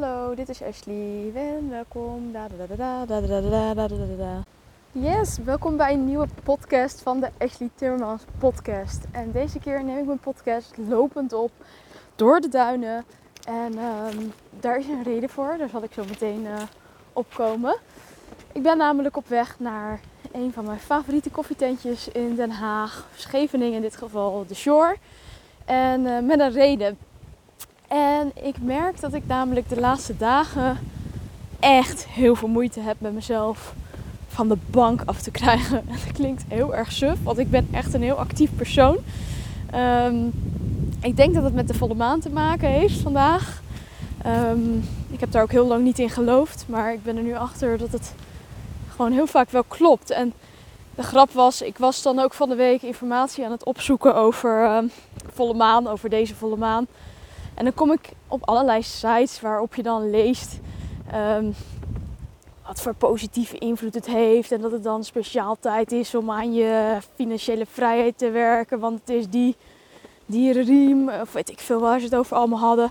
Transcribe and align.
Hallo, 0.00 0.34
dit 0.34 0.48
is 0.48 0.62
Ashley. 0.62 1.32
en 1.34 1.70
Welkom. 1.70 2.32
Yes, 4.92 5.38
welkom 5.44 5.76
bij 5.76 5.92
een 5.92 6.04
nieuwe 6.04 6.26
podcast 6.42 7.00
van 7.00 7.20
de 7.20 7.28
Ashley 7.38 7.70
Timmermans 7.74 8.22
podcast. 8.38 9.04
En 9.12 9.32
deze 9.32 9.58
keer 9.58 9.84
neem 9.84 9.98
ik 9.98 10.06
mijn 10.06 10.18
podcast 10.18 10.76
lopend 10.88 11.32
op 11.32 11.50
door 12.14 12.40
de 12.40 12.48
duinen. 12.48 13.04
En 13.44 13.78
ehm, 13.78 14.18
daar 14.60 14.78
is 14.78 14.86
een 14.86 15.02
reden 15.02 15.28
voor, 15.28 15.54
daar 15.58 15.68
zal 15.68 15.82
ik 15.82 15.92
zo 15.92 16.04
meteen 16.08 16.44
uh, 16.44 16.62
op 17.12 17.26
komen. 17.34 17.76
Ik 18.52 18.62
ben 18.62 18.76
namelijk 18.76 19.16
op 19.16 19.28
weg 19.28 19.58
naar 19.58 20.00
een 20.32 20.52
van 20.52 20.64
mijn 20.64 20.78
favoriete 20.78 21.30
koffietentjes 21.30 22.08
in 22.08 22.34
Den 22.34 22.50
Haag, 22.50 23.08
Scheveningen 23.14 23.76
in 23.76 23.82
dit 23.82 23.96
geval, 23.96 24.44
de 24.46 24.54
Shore. 24.54 24.96
En 25.64 26.06
eh, 26.06 26.22
met 26.22 26.40
een 26.40 26.52
reden. 26.52 26.98
En 27.88 28.32
ik 28.34 28.54
merk 28.62 29.00
dat 29.00 29.14
ik 29.14 29.22
namelijk 29.26 29.68
de 29.68 29.80
laatste 29.80 30.16
dagen 30.16 30.78
echt 31.60 32.06
heel 32.06 32.34
veel 32.34 32.48
moeite 32.48 32.80
heb 32.80 32.96
met 32.98 33.14
mezelf 33.14 33.74
van 34.28 34.48
de 34.48 34.56
bank 34.70 35.02
af 35.04 35.22
te 35.22 35.30
krijgen. 35.30 35.78
En 35.78 35.96
dat 36.04 36.12
klinkt 36.12 36.44
heel 36.48 36.74
erg 36.74 36.92
suf, 36.92 37.22
want 37.22 37.38
ik 37.38 37.50
ben 37.50 37.68
echt 37.72 37.94
een 37.94 38.02
heel 38.02 38.18
actief 38.18 38.50
persoon. 38.56 38.96
Um, 39.74 40.32
ik 41.00 41.16
denk 41.16 41.34
dat 41.34 41.42
het 41.42 41.54
met 41.54 41.68
de 41.68 41.74
volle 41.74 41.94
maan 41.94 42.20
te 42.20 42.30
maken 42.30 42.68
heeft 42.68 42.98
vandaag. 42.98 43.62
Um, 44.26 44.84
ik 45.10 45.20
heb 45.20 45.30
daar 45.32 45.42
ook 45.42 45.50
heel 45.50 45.66
lang 45.66 45.84
niet 45.84 45.98
in 45.98 46.10
geloofd, 46.10 46.64
maar 46.68 46.92
ik 46.92 47.02
ben 47.02 47.16
er 47.16 47.22
nu 47.22 47.34
achter 47.34 47.78
dat 47.78 47.92
het 47.92 48.14
gewoon 48.88 49.12
heel 49.12 49.26
vaak 49.26 49.50
wel 49.50 49.64
klopt. 49.68 50.10
En 50.10 50.32
de 50.94 51.02
grap 51.02 51.32
was, 51.32 51.62
ik 51.62 51.78
was 51.78 52.02
dan 52.02 52.18
ook 52.18 52.34
van 52.34 52.48
de 52.48 52.54
week 52.54 52.82
informatie 52.82 53.44
aan 53.44 53.50
het 53.50 53.64
opzoeken 53.64 54.14
over 54.14 54.76
um, 54.76 54.90
volle 55.32 55.54
maan, 55.54 55.88
over 55.88 56.10
deze 56.10 56.34
volle 56.34 56.56
maan. 56.56 56.86
En 57.56 57.64
dan 57.64 57.74
kom 57.74 57.92
ik 57.92 58.10
op 58.28 58.48
allerlei 58.48 58.82
sites 58.82 59.40
waarop 59.40 59.74
je 59.74 59.82
dan 59.82 60.10
leest 60.10 60.58
um, 61.14 61.54
wat 62.66 62.80
voor 62.80 62.94
positieve 62.94 63.58
invloed 63.58 63.94
het 63.94 64.06
heeft. 64.06 64.52
En 64.52 64.60
dat 64.60 64.72
het 64.72 64.82
dan 64.82 65.04
speciaal 65.04 65.56
tijd 65.60 65.92
is 65.92 66.14
om 66.14 66.30
aan 66.30 66.54
je 66.54 66.98
financiële 67.14 67.66
vrijheid 67.72 68.18
te 68.18 68.30
werken. 68.30 68.78
Want 68.78 69.00
het 69.00 69.08
is 69.08 69.28
die 69.28 69.56
dierenriem, 70.26 71.08
of 71.08 71.32
weet 71.32 71.50
ik 71.50 71.60
veel 71.60 71.80
waar 71.80 71.98
ze 71.98 72.04
het 72.04 72.14
over 72.14 72.36
allemaal 72.36 72.58
hadden. 72.58 72.90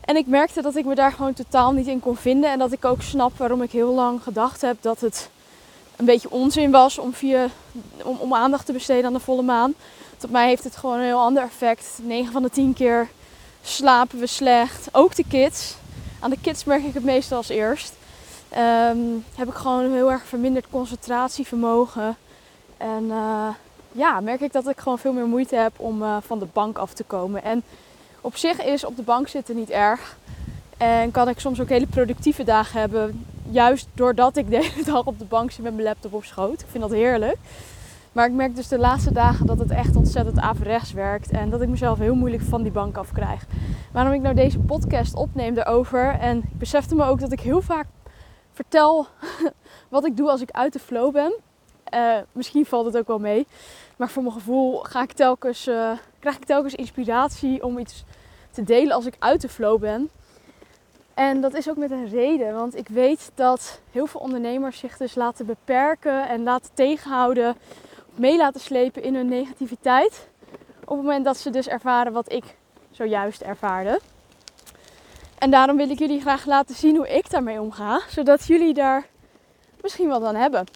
En 0.00 0.16
ik 0.16 0.26
merkte 0.26 0.62
dat 0.62 0.76
ik 0.76 0.84
me 0.84 0.94
daar 0.94 1.12
gewoon 1.12 1.32
totaal 1.32 1.72
niet 1.72 1.86
in 1.86 2.00
kon 2.00 2.16
vinden. 2.16 2.50
En 2.50 2.58
dat 2.58 2.72
ik 2.72 2.84
ook 2.84 3.02
snap 3.02 3.38
waarom 3.38 3.62
ik 3.62 3.70
heel 3.70 3.94
lang 3.94 4.22
gedacht 4.22 4.60
heb 4.60 4.76
dat 4.80 5.00
het 5.00 5.30
een 5.96 6.04
beetje 6.04 6.30
onzin 6.30 6.70
was 6.70 6.98
om, 6.98 7.12
via, 7.12 7.46
om, 8.04 8.16
om 8.18 8.34
aandacht 8.34 8.66
te 8.66 8.72
besteden 8.72 9.04
aan 9.04 9.12
de 9.12 9.20
volle 9.20 9.42
maan. 9.42 9.74
Op 10.24 10.30
mij 10.30 10.48
heeft 10.48 10.64
het 10.64 10.76
gewoon 10.76 10.96
een 10.96 11.04
heel 11.04 11.20
ander 11.20 11.42
effect. 11.42 11.98
9 12.02 12.32
van 12.32 12.42
de 12.42 12.50
10 12.50 12.72
keer 12.72 13.08
slapen 13.66 14.18
we 14.18 14.26
slecht. 14.26 14.88
Ook 14.92 15.14
de 15.14 15.24
kids. 15.28 15.76
Aan 16.20 16.30
de 16.30 16.40
kids 16.40 16.64
merk 16.64 16.84
ik 16.84 16.94
het 16.94 17.04
meestal 17.04 17.36
als 17.36 17.48
eerst. 17.48 17.92
Um, 18.52 19.24
heb 19.34 19.48
ik 19.48 19.54
gewoon 19.54 19.92
heel 19.92 20.12
erg 20.12 20.24
verminderd 20.24 20.66
concentratievermogen. 20.70 22.16
En 22.76 23.04
uh, 23.04 23.48
ja, 23.92 24.20
merk 24.20 24.40
ik 24.40 24.52
dat 24.52 24.68
ik 24.68 24.78
gewoon 24.78 24.98
veel 24.98 25.12
meer 25.12 25.26
moeite 25.26 25.56
heb 25.56 25.72
om 25.76 26.02
uh, 26.02 26.16
van 26.20 26.38
de 26.38 26.46
bank 26.52 26.78
af 26.78 26.92
te 26.92 27.04
komen. 27.04 27.42
En 27.42 27.62
op 28.20 28.36
zich 28.36 28.62
is 28.62 28.84
op 28.84 28.96
de 28.96 29.02
bank 29.02 29.28
zitten 29.28 29.56
niet 29.56 29.70
erg. 29.70 30.16
En 30.76 31.10
kan 31.10 31.28
ik 31.28 31.40
soms 31.40 31.60
ook 31.60 31.68
hele 31.68 31.86
productieve 31.86 32.44
dagen 32.44 32.80
hebben. 32.80 33.26
Juist 33.50 33.86
doordat 33.94 34.36
ik 34.36 34.50
de 34.50 34.56
hele 34.56 34.84
dag 34.92 35.06
op 35.06 35.18
de 35.18 35.24
bank 35.24 35.50
zit 35.50 35.62
met 35.62 35.74
mijn 35.74 35.86
laptop 35.86 36.12
op 36.12 36.24
schoot. 36.24 36.60
Ik 36.60 36.66
vind 36.70 36.82
dat 36.82 36.92
heerlijk. 36.92 37.36
Maar 38.16 38.26
ik 38.26 38.32
merk 38.32 38.56
dus 38.56 38.68
de 38.68 38.78
laatste 38.78 39.12
dagen 39.12 39.46
dat 39.46 39.58
het 39.58 39.70
echt 39.70 39.96
ontzettend 39.96 40.38
averechts 40.38 40.92
werkt. 40.92 41.30
En 41.30 41.50
dat 41.50 41.60
ik 41.60 41.68
mezelf 41.68 41.98
heel 41.98 42.14
moeilijk 42.14 42.42
van 42.42 42.62
die 42.62 42.72
bank 42.72 42.96
af 42.96 43.12
krijg. 43.12 43.46
Waarom 43.92 44.12
ik 44.12 44.20
nou 44.20 44.34
deze 44.34 44.58
podcast 44.58 45.14
opneem 45.14 45.58
erover. 45.58 46.18
En 46.20 46.38
ik 46.38 46.58
besefte 46.58 46.94
me 46.94 47.04
ook 47.04 47.20
dat 47.20 47.32
ik 47.32 47.40
heel 47.40 47.60
vaak 47.60 47.86
vertel 48.52 49.06
wat 49.88 50.06
ik 50.06 50.16
doe 50.16 50.30
als 50.30 50.40
ik 50.40 50.50
uit 50.50 50.72
de 50.72 50.78
flow 50.78 51.12
ben. 51.12 51.34
Uh, 51.94 52.16
misschien 52.32 52.66
valt 52.66 52.86
het 52.86 52.96
ook 52.96 53.06
wel 53.06 53.18
mee. 53.18 53.46
Maar 53.96 54.08
voor 54.08 54.22
mijn 54.22 54.34
gevoel 54.34 54.78
ga 54.78 55.02
ik 55.02 55.12
telkens, 55.12 55.68
uh, 55.68 55.90
krijg 56.18 56.36
ik 56.36 56.44
telkens 56.44 56.74
inspiratie 56.74 57.64
om 57.64 57.78
iets 57.78 58.04
te 58.50 58.62
delen 58.62 58.94
als 58.94 59.06
ik 59.06 59.16
uit 59.18 59.40
de 59.40 59.48
flow 59.48 59.80
ben. 59.80 60.10
En 61.14 61.40
dat 61.40 61.54
is 61.54 61.68
ook 61.68 61.76
met 61.76 61.90
een 61.90 62.08
reden. 62.08 62.54
Want 62.54 62.76
ik 62.76 62.88
weet 62.88 63.30
dat 63.34 63.80
heel 63.90 64.06
veel 64.06 64.20
ondernemers 64.20 64.78
zich 64.78 64.96
dus 64.96 65.14
laten 65.14 65.46
beperken 65.46 66.28
en 66.28 66.42
laten 66.42 66.70
tegenhouden. 66.74 67.56
Mee 68.16 68.36
laten 68.36 68.60
slepen 68.60 69.02
in 69.02 69.14
hun 69.14 69.28
negativiteit. 69.28 70.28
Op 70.80 70.96
het 70.96 71.06
moment 71.06 71.24
dat 71.24 71.36
ze 71.36 71.50
dus 71.50 71.68
ervaren 71.68 72.12
wat 72.12 72.32
ik 72.32 72.44
zojuist 72.90 73.40
ervaarde. 73.40 74.00
En 75.38 75.50
daarom 75.50 75.76
wil 75.76 75.90
ik 75.90 75.98
jullie 75.98 76.20
graag 76.20 76.46
laten 76.46 76.74
zien 76.74 76.96
hoe 76.96 77.08
ik 77.08 77.30
daarmee 77.30 77.60
omga. 77.60 78.00
Zodat 78.08 78.46
jullie 78.46 78.74
daar 78.74 79.06
misschien 79.82 80.08
wat 80.08 80.22
aan 80.22 80.34
hebben. 80.34 80.66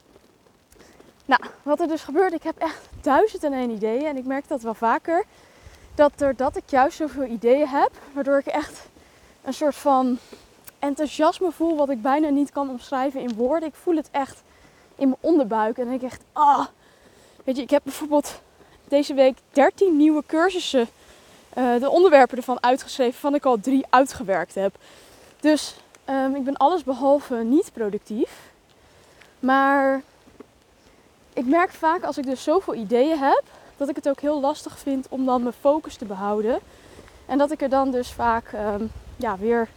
Nou, 1.24 1.42
wat 1.62 1.80
er 1.80 1.88
dus 1.88 2.02
gebeurt, 2.02 2.32
ik 2.32 2.42
heb 2.42 2.58
echt 2.58 2.88
duizend 3.00 3.44
en 3.44 3.52
één 3.52 3.70
ideeën. 3.70 4.06
En 4.06 4.16
ik 4.16 4.24
merk 4.24 4.48
dat 4.48 4.62
wel 4.62 4.74
vaker. 4.74 5.24
Dat 5.94 6.12
doordat 6.16 6.56
ik 6.56 6.64
juist 6.66 6.96
zoveel 6.96 7.24
ideeën 7.24 7.68
heb, 7.68 7.90
waardoor 8.12 8.38
ik 8.38 8.46
echt 8.46 8.88
een 9.42 9.54
soort 9.54 9.74
van 9.74 10.18
enthousiasme 10.78 11.52
voel, 11.52 11.76
wat 11.76 11.90
ik 11.90 12.02
bijna 12.02 12.28
niet 12.28 12.50
kan 12.50 12.70
omschrijven 12.70 13.20
in 13.20 13.34
woorden. 13.34 13.68
Ik 13.68 13.74
voel 13.74 13.96
het 13.96 14.08
echt 14.10 14.42
in 14.96 15.08
mijn 15.08 15.20
onderbuik. 15.20 15.78
En 15.78 15.88
ik 15.88 16.02
echt, 16.02 16.22
ah. 16.32 16.66
Weet 17.50 17.59
je, 17.59 17.65
ik 17.65 17.71
heb 17.71 17.83
bijvoorbeeld 17.84 18.41
deze 18.88 19.15
week 19.15 19.38
13 19.50 19.97
nieuwe 19.97 20.22
cursussen, 20.27 20.88
uh, 21.59 21.81
de 21.81 21.91
onderwerpen 21.91 22.37
ervan 22.37 22.62
uitgeschreven, 22.62 23.21
van 23.21 23.34
ik 23.34 23.44
al 23.44 23.61
drie 23.61 23.87
uitgewerkt 23.88 24.55
heb. 24.55 24.75
Dus 25.41 25.75
um, 26.11 26.37
ik 26.37 26.44
ben 26.44 26.56
alles 26.56 26.84
behalve 26.84 27.34
niet 27.37 27.71
productief. 27.72 28.50
Maar 29.41 30.03
ik 31.33 31.47
merk 31.47 31.71
vaak 31.71 32.05
als 32.05 32.19
ik 32.19 32.25
dus 32.25 32.43
zoveel 32.43 32.75
ideeën 32.75 33.19
heb, 33.19 33.43
dat 33.77 33.88
ik 33.88 33.97
het 33.97 34.09
ook 34.09 34.21
heel 34.21 34.41
lastig 34.41 34.78
vind 34.78 35.06
om 35.09 35.25
dan 35.25 35.43
mijn 35.43 35.55
focus 35.61 35.97
te 35.97 36.05
behouden. 36.05 36.59
En 37.27 37.38
dat 37.38 37.50
ik 37.50 37.62
er 37.62 37.69
dan 37.69 37.91
dus 37.91 38.11
vaak 38.11 38.53
um, 38.53 38.91
ja, 39.17 39.38
weer 39.38 39.69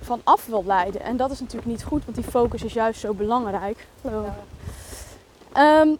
van 0.00 0.20
af 0.24 0.46
wil 0.46 0.64
leiden. 0.66 1.00
En 1.00 1.16
dat 1.16 1.30
is 1.30 1.40
natuurlijk 1.40 1.70
niet 1.70 1.84
goed, 1.84 2.04
want 2.04 2.16
die 2.16 2.30
focus 2.30 2.62
is 2.62 2.72
juist 2.72 3.00
zo 3.00 3.14
belangrijk. 3.14 3.86
Um, 5.56 5.98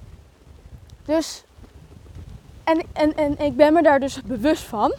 dus, 1.04 1.44
en, 2.64 2.82
en, 2.92 3.16
en 3.16 3.38
ik 3.38 3.56
ben 3.56 3.72
me 3.72 3.82
daar 3.82 4.00
dus 4.00 4.22
bewust 4.22 4.62
van. 4.62 4.94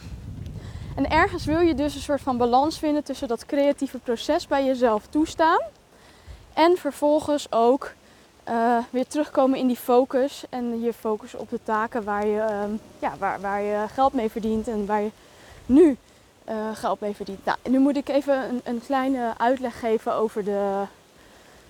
En 0.96 1.10
ergens 1.10 1.44
wil 1.44 1.60
je 1.60 1.74
dus 1.74 1.94
een 1.94 2.00
soort 2.00 2.20
van 2.20 2.36
balans 2.36 2.78
vinden 2.78 3.04
tussen 3.04 3.28
dat 3.28 3.46
creatieve 3.46 3.98
proces 3.98 4.46
bij 4.46 4.64
jezelf 4.64 5.06
toestaan. 5.06 5.60
En 6.52 6.76
vervolgens 6.76 7.52
ook 7.52 7.92
uh, 8.48 8.78
weer 8.90 9.06
terugkomen 9.06 9.58
in 9.58 9.66
die 9.66 9.76
focus. 9.76 10.44
En 10.48 10.80
je 10.80 10.92
focus 10.92 11.34
op 11.34 11.50
de 11.50 11.60
taken 11.62 12.04
waar 12.04 12.26
je, 12.26 12.62
um, 12.64 12.80
ja, 12.98 13.12
waar, 13.18 13.40
waar 13.40 13.62
je 13.62 13.84
geld 13.92 14.12
mee 14.12 14.30
verdient 14.30 14.68
en 14.68 14.86
waar 14.86 15.02
je 15.02 15.10
nu 15.66 15.96
uh, 16.48 16.54
geld 16.74 17.00
mee 17.00 17.14
verdient. 17.14 17.44
Nou, 17.44 17.58
nu 17.68 17.78
moet 17.78 17.96
ik 17.96 18.08
even 18.08 18.48
een, 18.48 18.60
een 18.64 18.82
kleine 18.86 19.32
uitleg 19.36 19.78
geven 19.78 20.14
over 20.14 20.44
de, 20.44 20.82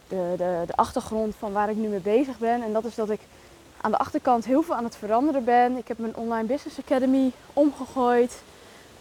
de, 0.08 0.34
de, 0.36 0.62
de 0.66 0.76
achtergrond 0.76 1.34
van 1.38 1.52
waar 1.52 1.70
ik 1.70 1.76
nu 1.76 1.88
mee 1.88 2.00
bezig 2.00 2.38
ben. 2.38 2.62
En 2.62 2.72
dat 2.72 2.84
is 2.84 2.94
dat 2.94 3.10
ik 3.10 3.20
aan 3.84 3.90
de 3.90 3.98
achterkant 3.98 4.44
heel 4.44 4.62
veel 4.62 4.74
aan 4.74 4.84
het 4.84 4.96
veranderen 4.96 5.44
ben. 5.44 5.76
Ik 5.76 5.88
heb 5.88 5.98
mijn 5.98 6.16
Online 6.16 6.46
Business 6.46 6.78
Academy 6.78 7.32
omgegooid. 7.52 8.42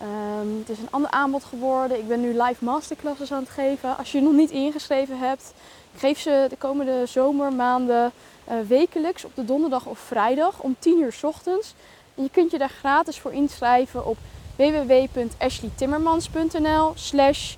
Um, 0.01 0.57
het 0.59 0.69
is 0.69 0.79
een 0.79 0.91
ander 0.91 1.09
aanbod 1.09 1.43
geworden. 1.43 1.97
Ik 1.97 2.07
ben 2.07 2.21
nu 2.21 2.41
live 2.41 2.63
masterclasses 2.63 3.31
aan 3.31 3.39
het 3.39 3.49
geven. 3.49 3.97
Als 3.97 4.11
je 4.11 4.21
nog 4.21 4.33
niet 4.33 4.51
ingeschreven 4.51 5.19
hebt, 5.19 5.53
ik 5.93 5.99
geef 5.99 6.19
ze 6.19 6.45
de 6.49 6.55
komende 6.55 7.05
zomermaanden 7.05 8.11
uh, 8.51 8.55
wekelijks 8.67 9.25
op 9.25 9.35
de 9.35 9.45
donderdag 9.45 9.85
of 9.85 9.99
vrijdag 9.99 10.59
om 10.59 10.75
10 10.79 10.99
uur 10.99 11.19
ochtends. 11.21 11.73
En 12.15 12.23
je 12.23 12.29
kunt 12.29 12.51
je 12.51 12.57
daar 12.57 12.73
gratis 12.79 13.19
voor 13.19 13.33
inschrijven 13.33 14.05
op 14.05 14.17
www.ashleytimmermans.nl 14.55 16.91
slash 16.95 17.55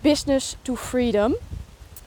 business 0.00 0.56
to 0.62 0.76
freedom. 0.76 1.36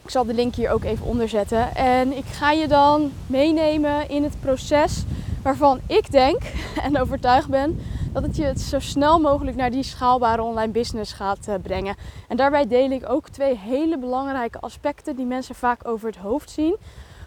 Ik 0.03 0.09
zal 0.09 0.25
de 0.25 0.33
link 0.33 0.55
hier 0.55 0.71
ook 0.71 0.83
even 0.83 1.05
onder 1.05 1.29
zetten. 1.29 1.75
En 1.75 2.17
ik 2.17 2.25
ga 2.25 2.51
je 2.51 2.67
dan 2.67 3.11
meenemen 3.27 4.09
in 4.09 4.23
het 4.23 4.39
proces 4.41 5.03
waarvan 5.43 5.79
ik 5.87 6.11
denk 6.11 6.41
en 6.85 6.99
overtuigd 6.99 7.47
ben 7.47 7.79
dat 8.13 8.23
het 8.23 8.35
je 8.35 8.43
het 8.43 8.61
zo 8.61 8.79
snel 8.79 9.19
mogelijk 9.19 9.57
naar 9.57 9.71
die 9.71 9.83
schaalbare 9.83 10.41
online 10.41 10.71
business 10.71 11.13
gaat 11.13 11.47
uh, 11.49 11.55
brengen. 11.61 11.95
En 12.27 12.37
daarbij 12.37 12.67
deel 12.67 12.91
ik 12.91 13.09
ook 13.09 13.29
twee 13.29 13.57
hele 13.57 13.97
belangrijke 13.97 14.59
aspecten 14.59 15.15
die 15.15 15.25
mensen 15.25 15.55
vaak 15.55 15.87
over 15.87 16.07
het 16.07 16.17
hoofd 16.17 16.49
zien. 16.49 16.75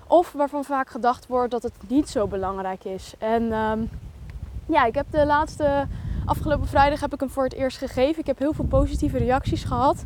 Of 0.07 0.33
waarvan 0.33 0.65
vaak 0.65 0.91
gedacht 0.91 1.27
wordt 1.27 1.51
dat 1.51 1.63
het 1.63 1.75
niet 1.89 2.09
zo 2.09 2.27
belangrijk 2.27 2.85
is. 2.85 3.15
En 3.19 3.53
um, 3.53 3.91
ja, 4.67 4.85
ik 4.85 4.95
heb 4.95 5.07
de 5.11 5.27
laatste 5.27 5.87
afgelopen 6.25 6.69
vrijdag 6.69 7.01
heb 7.01 7.15
ik 7.15 7.21
hem 7.21 7.31
voor 7.31 7.45
het 7.45 7.55
eerst 7.55 7.79
gegeven. 7.79 8.21
Ik 8.21 8.27
heb 8.27 8.39
heel 8.39 8.53
veel 8.53 8.65
positieve 8.65 9.19
reacties 9.19 9.65
gehad. 9.65 10.05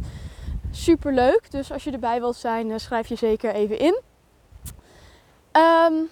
Super 0.71 1.13
leuk. 1.13 1.51
Dus 1.51 1.73
als 1.73 1.85
je 1.85 1.91
erbij 1.91 2.21
wilt 2.21 2.37
zijn, 2.37 2.71
uh, 2.71 2.79
schrijf 2.79 3.09
je 3.09 3.15
zeker 3.15 3.55
even 3.55 3.79
in. 3.79 4.01
Um, 5.53 6.09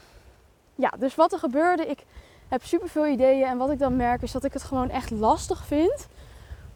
ja, 0.74 0.92
dus 0.98 1.14
wat 1.14 1.32
er 1.32 1.38
gebeurde, 1.38 1.86
ik 1.86 2.04
heb 2.48 2.64
super 2.64 2.88
veel 2.88 3.06
ideeën. 3.06 3.46
En 3.46 3.58
wat 3.58 3.70
ik 3.70 3.78
dan 3.78 3.96
merk 3.96 4.22
is 4.22 4.32
dat 4.32 4.44
ik 4.44 4.52
het 4.52 4.62
gewoon 4.62 4.90
echt 4.90 5.10
lastig 5.10 5.66
vind 5.66 6.08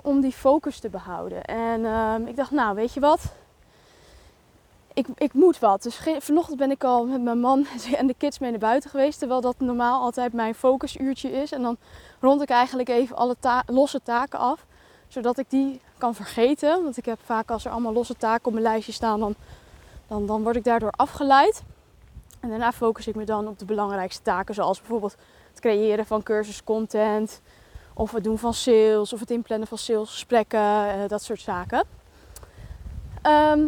om 0.03 0.21
die 0.21 0.33
focus 0.33 0.79
te 0.79 0.89
behouden. 0.89 1.45
En 1.45 1.85
ehm, 1.85 2.27
ik 2.27 2.37
dacht, 2.37 2.51
nou, 2.51 2.75
weet 2.75 2.93
je 2.93 3.01
wat? 3.01 3.33
Ik, 4.95 5.07
ik 5.17 5.33
moet 5.33 5.59
wat. 5.59 5.83
Dus 5.83 6.01
vanochtend 6.19 6.59
ben 6.59 6.71
ik 6.71 6.85
al 6.85 7.07
met 7.07 7.23
mijn 7.23 7.41
man 7.41 7.67
en 7.99 8.07
de 8.07 8.15
kids 8.19 8.39
mee 8.39 8.51
naar 8.51 8.59
buiten 8.59 8.91
geweest. 8.91 9.19
Terwijl 9.19 9.41
dat 9.41 9.61
normaal 9.61 10.01
altijd 10.01 10.33
mijn 10.33 10.55
focusuurtje 10.55 11.31
is. 11.31 11.53
En 11.53 11.63
dan 11.63 11.77
rond 12.21 12.43
ik 12.43 12.51
eigenlijk 12.51 12.89
even 12.89 13.17
alle 13.17 13.37
losse 13.67 14.03
taken 14.03 14.39
af. 14.39 14.67
Zodat 15.09 15.39
ik 15.39 15.51
die 15.51 15.81
kan 16.03 16.15
vergeten. 16.15 16.83
Want 16.83 16.97
ik 16.97 17.05
heb 17.05 17.19
vaak 17.25 17.51
als 17.51 17.65
er 17.65 17.71
allemaal 17.71 17.93
losse 17.93 18.17
taken 18.17 18.47
op 18.47 18.53
mijn 18.53 18.65
lijstje 18.65 18.93
staan, 18.93 19.21
dan, 19.21 19.35
dan, 20.07 20.27
dan 20.27 20.43
word 20.43 20.57
ik 20.57 20.65
daardoor 20.65 20.91
afgeleid. 20.91 21.63
En 22.41 22.49
daarna 22.49 22.73
focus 22.73 23.07
ik 23.07 23.15
me 23.15 23.25
dan 23.25 23.49
op 23.49 23.59
de 23.59 23.65
belangrijkste 23.65 24.23
taken. 24.23 24.55
Zoals 24.55 24.79
bijvoorbeeld 24.79 25.17
het 25.51 25.61
creëren 25.61 26.07
van 26.07 26.23
cursuscontent 26.23 27.41
of 27.95 28.13
het 28.13 28.25
doen 28.25 28.39
van 28.39 28.55
sales, 28.55 29.13
of 29.13 29.21
het 29.21 29.31
inplannen 29.31 29.69
van 29.69 29.79
salesgesprekken, 29.79 30.61
uh, 30.61 31.09
dat 31.09 31.23
soort 31.23 31.41
zaken. 31.41 31.85
Ehm, 33.23 33.61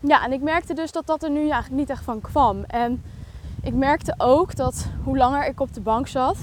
ja, 0.00 0.24
en 0.24 0.32
ik 0.32 0.40
merkte 0.40 0.74
dus 0.74 0.92
dat 0.92 1.06
dat 1.06 1.22
er 1.22 1.30
nu 1.30 1.40
eigenlijk 1.40 1.70
niet 1.70 1.90
echt 1.90 2.04
van 2.04 2.20
kwam. 2.20 2.64
En 2.64 3.02
ik 3.62 3.74
merkte 3.74 4.14
ook 4.16 4.56
dat 4.56 4.86
hoe 5.04 5.16
langer 5.16 5.46
ik 5.46 5.60
op 5.60 5.74
de 5.74 5.80
bank 5.80 6.06
zat, 6.06 6.36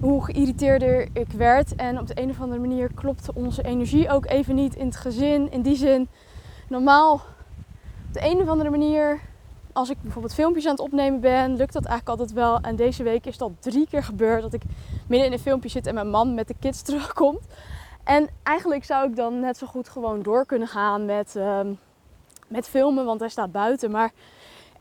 hoe 0.00 0.24
geïrriteerder 0.24 1.08
ik 1.12 1.32
werd. 1.36 1.74
En 1.74 1.98
op 1.98 2.06
de 2.06 2.20
een 2.20 2.30
of 2.30 2.40
andere 2.40 2.60
manier 2.60 2.90
klopte 2.94 3.34
onze 3.34 3.62
energie 3.62 4.10
ook 4.10 4.26
even 4.26 4.54
niet 4.54 4.76
in 4.76 4.86
het 4.86 4.96
gezin. 4.96 5.50
In 5.50 5.62
die 5.62 5.76
zin, 5.76 6.08
normaal 6.68 7.12
op 7.12 8.12
de 8.12 8.24
een 8.24 8.40
of 8.40 8.48
andere 8.48 8.70
manier 8.70 9.20
als 9.72 9.90
ik 9.90 9.96
bijvoorbeeld 10.02 10.34
filmpjes 10.34 10.64
aan 10.64 10.70
het 10.70 10.80
opnemen 10.80 11.20
ben, 11.20 11.56
lukt 11.56 11.72
dat 11.72 11.84
eigenlijk 11.84 12.20
altijd 12.20 12.38
wel. 12.38 12.60
En 12.60 12.76
deze 12.76 13.02
week 13.02 13.26
is 13.26 13.38
dat 13.38 13.50
drie 13.60 13.86
keer 13.90 14.04
gebeurd 14.04 14.42
dat 14.42 14.52
ik 14.52 14.62
midden 15.06 15.26
in 15.26 15.32
een 15.32 15.38
filmpje 15.38 15.68
zit 15.68 15.86
en 15.86 15.94
mijn 15.94 16.10
man 16.10 16.34
met 16.34 16.48
de 16.48 16.54
kids 16.60 16.82
terugkomt. 16.88 17.46
En 18.04 18.28
eigenlijk 18.42 18.84
zou 18.84 19.08
ik 19.08 19.16
dan 19.16 19.40
net 19.40 19.56
zo 19.56 19.66
goed 19.66 19.88
gewoon 19.88 20.22
door 20.22 20.46
kunnen 20.46 20.68
gaan 20.68 21.04
met, 21.04 21.36
ehm, 21.36 21.72
met 22.48 22.68
filmen, 22.68 23.04
want 23.04 23.20
hij 23.20 23.28
staat 23.28 23.52
buiten. 23.52 23.90
Maar 23.90 24.12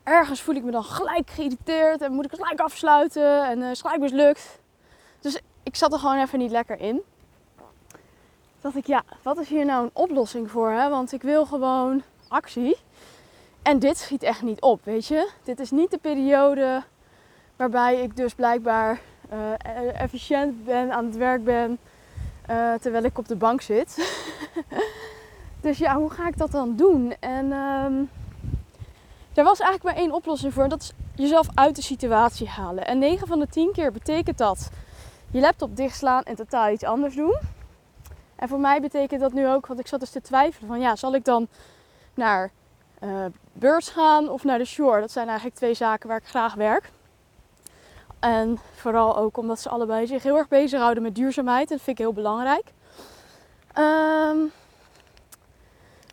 ergens 0.04 0.42
voel 0.42 0.56
ik 0.56 0.64
me 0.64 0.72
dan 0.72 0.84
gelijk 0.84 1.30
geïrriteerd 1.30 2.02
en 2.02 2.12
moet 2.12 2.26
ik 2.26 2.32
het 2.32 2.40
gelijk 2.40 2.60
afsluiten 2.60 3.46
en 3.50 3.60
uh, 3.60 3.70
is 3.70 3.82
gelijk 3.82 4.00
mislukt. 4.00 4.60
Dus 5.20 5.40
ik 5.64 5.76
zat 5.76 5.94
er 5.94 6.00
gewoon 6.00 6.22
even 6.22 6.40
niet 6.40 6.52
lekker 6.52 6.80
in. 6.80 7.02
Dacht 8.62 8.76
ik, 8.76 8.88
ja, 8.88 9.04
wat 9.22 9.38
is 9.38 9.50
hier 9.50 9.66
nou 9.66 9.84
een 9.84 9.92
oplossing 9.94 10.52
voor? 10.52 10.70
Hè? 10.70 10.90
Want 10.90 11.12
ik 11.12 11.22
wil 11.22 11.46
gewoon 11.46 12.02
actie. 12.28 12.78
En 13.62 13.80
dit 13.80 13.98
schiet 13.98 14.24
echt 14.24 14.42
niet 14.42 14.62
op, 14.62 14.80
weet 14.84 15.06
je. 15.06 15.30
Dit 15.44 15.60
is 15.60 15.72
niet 15.72 15.92
de 15.92 15.98
periode 15.98 16.84
waarbij 17.56 18.02
ik 18.02 18.16
dus 18.16 18.34
blijkbaar 18.34 19.00
uh, 19.34 20.02
efficiënt 20.02 20.66
ben, 20.66 20.92
aan 20.92 21.06
het 21.06 21.16
werk 21.16 21.44
ben, 21.44 21.78
uh, 22.50 22.74
terwijl 22.74 23.04
ik 23.04 23.18
op 23.18 23.28
de 23.28 23.36
bank 23.36 23.62
zit. 23.62 24.20
dus 25.62 25.78
ja, 25.78 25.96
hoe 25.96 26.10
ga 26.10 26.28
ik 26.28 26.38
dat 26.38 26.52
dan 26.52 26.76
doen? 26.76 27.14
En 27.20 27.52
um, 27.52 28.10
er 29.34 29.44
was 29.44 29.60
eigenlijk 29.60 29.84
maar 29.84 30.04
één 30.04 30.14
oplossing 30.14 30.54
voor. 30.54 30.64
En 30.64 30.70
dat 30.70 30.82
is 30.82 30.94
jezelf 31.16 31.48
uit 31.54 31.76
de 31.76 31.82
situatie 31.82 32.48
halen. 32.48 32.86
En 32.86 33.00
9 33.00 33.28
van 33.28 33.40
de 33.40 33.48
10 33.48 33.72
keer 33.72 33.92
betekent 33.92 34.38
dat 34.38 34.70
je 35.32 35.40
laptop 35.40 35.76
dichtslaan 35.76 36.24
en 36.24 36.36
totaal 36.36 36.70
iets 36.70 36.84
anders 36.84 37.16
doen. 37.16 37.40
En 38.36 38.48
voor 38.48 38.60
mij 38.60 38.82
betekent 38.82 39.22
dat 39.22 39.34
nu 39.34 39.48
ook, 39.48 39.68
want 39.68 39.80
ik 39.80 39.88
zat 39.88 40.00
dus 40.00 40.10
te 40.10 40.22
twijfelen 40.22 40.68
van 40.68 40.80
ja, 40.80 40.96
zal 40.96 41.16
ik 41.16 41.26
dan 41.26 41.48
naar 42.14 42.52
uh, 43.04 43.26
beurs 43.54 43.90
gaan 43.90 44.30
of 44.30 44.44
naar 44.44 44.58
de 44.58 44.66
shore. 44.66 45.00
Dat 45.00 45.12
zijn 45.12 45.28
eigenlijk 45.28 45.58
twee 45.58 45.74
zaken 45.74 46.08
waar 46.08 46.18
ik 46.18 46.28
graag 46.28 46.54
werk. 46.54 46.92
En 48.20 48.60
vooral 48.76 49.18
ook 49.18 49.38
omdat 49.38 49.60
ze 49.60 49.70
allebei 49.70 50.08
zich 50.08 50.24
heel 50.24 50.38
erg 50.38 50.48
bezighouden 50.48 51.04
met 51.04 51.16
duurzaamheid. 51.16 51.70
En 51.70 51.76
dat 51.76 51.86
vind 51.86 52.00
ik 52.00 52.06
heel 52.06 52.14
belangrijk. 52.14 52.74
Ehm, 53.74 54.38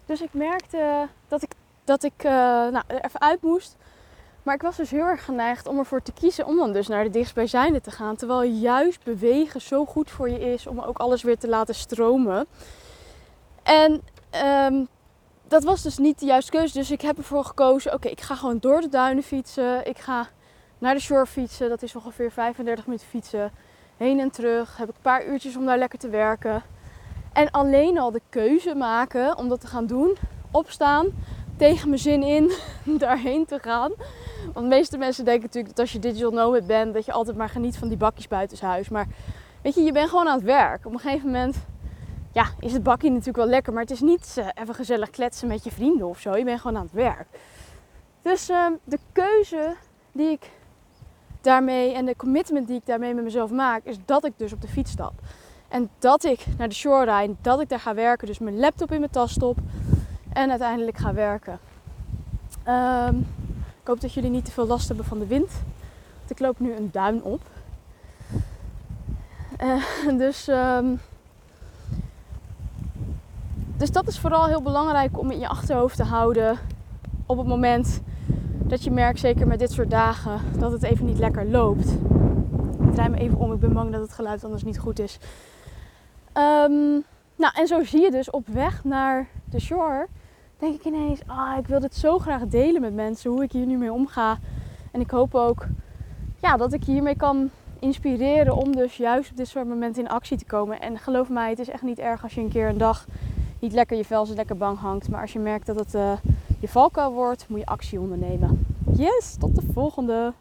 dus 0.07 0.21
ik 0.21 0.33
merkte 0.33 1.09
dat 1.29 1.43
ik, 1.43 1.53
dat 1.85 2.03
ik 2.03 2.25
uh, 2.25 2.33
nou, 2.33 2.83
er 2.87 3.05
even 3.05 3.21
uit 3.21 3.43
moest. 3.43 3.77
Maar 4.47 4.55
ik 4.55 4.63
was 4.63 4.77
dus 4.77 4.91
heel 4.91 5.05
erg 5.05 5.25
geneigd 5.25 5.67
om 5.67 5.79
ervoor 5.79 6.03
te 6.03 6.13
kiezen 6.13 6.47
om 6.47 6.57
dan 6.57 6.73
dus 6.73 6.87
naar 6.87 7.05
de 7.05 7.11
dichtstbijzijnde 7.11 7.81
te 7.81 7.91
gaan. 7.91 8.17
Terwijl 8.17 8.43
juist 8.43 9.05
bewegen 9.05 9.61
zo 9.61 9.85
goed 9.85 10.11
voor 10.11 10.31
je 10.31 10.53
is 10.53 10.67
om 10.67 10.81
ook 10.81 10.99
alles 10.99 11.23
weer 11.23 11.39
te 11.39 11.49
laten 11.49 11.75
stromen. 11.75 12.47
En 13.63 14.03
um, 14.45 14.89
dat 15.49 15.65
was 15.65 15.83
dus 15.83 15.99
niet 15.99 16.19
de 16.19 16.27
juiste 16.27 16.51
keuze. 16.51 16.79
Dus 16.79 16.91
ik 16.91 17.01
heb 17.01 17.17
ervoor 17.19 17.45
gekozen: 17.45 17.93
oké, 17.93 18.09
ik 18.09 18.21
ga 18.21 18.35
gewoon 18.35 18.59
door 18.59 18.81
de 18.81 18.89
duinen 18.89 19.23
fietsen. 19.23 19.87
Ik 19.87 19.99
ga 19.99 20.29
naar 20.79 20.95
de 20.95 21.01
shore 21.01 21.27
fietsen. 21.27 21.69
Dat 21.69 21.83
is 21.83 21.97
ongeveer 21.97 22.33
35 22.33 22.87
minuten 22.87 23.09
fietsen. 23.09 23.53
Heen 23.97 24.21
en 24.21 24.31
terug. 24.31 24.77
Heb 24.77 24.89
ik 24.89 24.95
een 24.95 25.03
paar 25.03 25.27
uurtjes 25.27 25.57
om 25.57 25.67
daar 25.67 25.79
lekker 25.79 25.99
te 25.99 26.09
werken. 26.09 26.63
En 27.33 27.51
alleen 27.51 27.99
al 27.99 28.11
de 28.11 28.23
keuze 28.29 28.75
maken 28.75 29.37
om 29.37 29.49
dat 29.49 29.61
te 29.61 29.67
gaan 29.67 29.87
doen. 29.87 30.17
Opstaan. 30.51 31.07
Tegen 31.57 31.89
mijn 31.89 32.01
zin 32.01 32.23
in 32.23 32.53
daarheen 32.99 33.47
te 33.47 33.59
gaan. 33.59 33.93
Want 34.53 34.71
de 34.71 34.77
meeste 34.77 34.99
mensen 34.99 35.25
denken 35.25 35.43
natuurlijk 35.43 35.75
dat 35.75 35.85
als 35.85 35.93
je 35.93 35.99
digital 35.99 36.31
nomad 36.31 36.67
bent, 36.67 36.95
dat 36.95 37.05
je 37.05 37.13
altijd 37.13 37.37
maar 37.37 37.49
geniet 37.49 37.77
van 37.77 37.89
die 37.89 37.97
bakjes 37.97 38.29
buitenshuis. 38.29 38.89
Maar 38.89 39.07
weet 39.63 39.75
je, 39.75 39.83
je 39.83 39.93
bent 39.93 40.09
gewoon 40.09 40.29
aan 40.29 40.37
het 40.37 40.45
werk. 40.45 40.87
Op 40.87 40.93
een 40.93 40.99
gegeven 40.99 41.27
moment 41.27 41.57
ja, 42.33 42.47
is 42.61 42.73
het 42.73 42.83
bakje 42.83 43.09
natuurlijk 43.09 43.37
wel 43.37 43.47
lekker. 43.47 43.73
Maar 43.73 43.83
het 43.83 43.91
is 43.91 44.01
niet 44.01 44.37
uh, 44.39 44.47
even 44.55 44.75
gezellig 44.75 45.11
kletsen 45.11 45.49
met 45.49 45.65
je 45.65 45.71
vrienden 45.71 46.07
of 46.07 46.19
zo. 46.19 46.37
Je 46.37 46.45
bent 46.45 46.61
gewoon 46.61 46.77
aan 46.77 46.83
het 46.83 46.93
werk. 46.93 47.27
Dus 48.23 48.51
uh, 48.51 48.67
de 48.85 48.99
keuze 49.13 49.75
die 50.13 50.31
ik 50.31 50.51
daarmee 51.41 51.95
en 51.95 52.05
de 52.05 52.17
commitment 52.17 52.67
die 52.67 52.77
ik 52.77 52.87
daarmee 52.87 53.15
met 53.15 53.25
mezelf 53.25 53.51
maak, 53.51 53.85
is 53.85 53.97
dat 54.05 54.25
ik 54.25 54.33
dus 54.37 54.53
op 54.53 54.61
de 54.61 54.69
fiets 54.69 54.91
stap. 54.91 55.13
En 55.69 55.91
dat 55.99 56.25
ik 56.25 56.45
naar 56.59 56.69
de 56.69 56.75
shore 56.75 57.05
rijd, 57.05 57.31
dat 57.41 57.61
ik 57.61 57.69
daar 57.69 57.81
ga 57.81 57.95
werken. 57.95 58.27
Dus 58.27 58.39
mijn 58.39 58.59
laptop 58.59 58.93
in 58.93 58.99
mijn 58.99 59.11
tas 59.11 59.33
stop 59.33 59.59
en 60.33 60.51
uiteindelijk 60.51 60.97
ga 60.97 61.15
werken. 61.15 61.59
Um, 62.69 63.27
ik 63.87 63.93
hoop 63.93 64.01
dat 64.01 64.15
jullie 64.15 64.31
niet 64.31 64.45
te 64.45 64.51
veel 64.51 64.67
last 64.67 64.89
hebben 64.89 65.07
van 65.07 65.19
de 65.19 65.27
wind. 65.27 65.51
Want 66.19 66.31
ik 66.31 66.39
loop 66.39 66.61
nu 66.61 66.75
een 66.75 66.89
duin 66.93 67.23
op. 67.23 67.41
Uh, 69.63 70.17
dus 70.23 70.49
um, 70.49 71.01
dus 73.77 73.91
dat 73.91 74.09
is 74.09 74.19
vooral 74.19 74.47
heel 74.47 74.63
belangrijk 74.63 75.19
om 75.19 75.31
in 75.31 75.39
je 75.39 75.49
achterhoofd 75.49 75.97
te 75.97 76.05
houden 76.05 76.59
op 77.27 77.39
het 77.39 77.47
moment 77.47 78.01
dat 78.59 78.85
je 78.85 78.91
merkt, 78.91 79.19
zeker 79.19 79.47
met 79.47 79.59
dit 79.59 79.73
soort 79.73 79.91
dagen, 79.91 80.41
dat 80.59 80.73
het 80.73 80.83
even 80.83 81.07
niet 81.07 81.19
lekker 81.19 81.47
loopt. 81.47 81.91
Ik 82.81 82.93
draai 82.95 83.09
me 83.09 83.19
even 83.19 83.39
om, 83.39 83.53
ik 83.53 83.61
ben 83.61 83.73
bang 83.73 83.93
dat 83.93 84.01
het 84.01 84.13
geluid 84.13 84.45
anders 84.45 84.65
niet 84.65 84.79
goed 84.79 84.99
is. 84.99 85.19
Um, 86.35 87.05
nou, 87.37 87.53
en 87.55 87.67
zo 87.67 87.85
zie 87.85 88.01
je 88.01 88.11
dus 88.11 88.31
op 88.31 88.47
weg 88.47 88.85
naar 88.85 89.29
de 89.45 89.61
shore, 89.61 90.07
denk 90.59 90.75
ik 90.75 90.85
ineens, 90.85 91.21
ah, 91.27 91.59
ik 91.59 91.67
wil 91.67 91.81
dit 91.81 91.95
zo 91.95 92.19
graag 92.19 92.47
delen 92.47 92.81
met 92.81 92.95
mensen, 92.95 93.31
hoe 93.31 93.43
ik 93.43 93.53
hier 93.53 93.67
nu 93.67 93.77
mee 93.77 93.93
omga. 93.93 94.39
En 94.93 95.01
ik 95.01 95.11
hoop 95.11 95.35
ook 95.35 95.67
ja, 96.41 96.57
dat 96.57 96.73
ik 96.73 96.85
hiermee 96.85 97.17
kan 97.17 97.51
inspireren 97.79 98.57
om 98.57 98.77
dus 98.77 98.97
juist 98.97 99.31
op 99.31 99.37
dit 99.37 99.49
soort 99.49 99.69
momenten 99.69 100.03
in 100.03 100.09
actie 100.09 100.37
te 100.37 100.45
komen. 100.45 100.81
En 100.81 100.99
geloof 100.99 101.29
mij, 101.29 101.51
het 101.51 101.59
is 101.59 101.69
echt 101.69 101.83
niet 101.83 101.99
erg 101.99 102.23
als 102.23 102.35
je 102.35 102.41
een 102.41 102.49
keer 102.49 102.69
een 102.69 102.79
dag 102.79 103.07
niet 103.59 103.73
lekker 103.73 103.97
je 103.97 104.05
vel 104.05 104.27
lekker 104.35 104.57
bang 104.57 104.79
hangt. 104.79 105.09
Maar 105.09 105.21
als 105.21 105.33
je 105.33 105.39
merkt 105.39 105.67
dat 105.67 105.77
het 105.77 105.95
uh, 105.95 106.13
je 106.61 106.69
valkuil 106.69 107.13
wordt, 107.13 107.49
moet 107.49 107.59
je 107.59 107.67
actie 107.67 108.01
ondernemen. 108.01 108.67
Yes, 108.97 109.37
tot 109.39 109.55
de 109.55 109.63
volgende! 109.73 110.33